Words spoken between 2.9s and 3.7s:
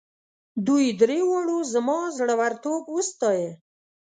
وستایه.